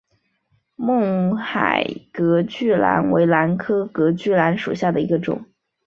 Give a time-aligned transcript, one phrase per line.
[0.77, 5.45] 勐海隔距兰为兰科隔距兰属下的一个种。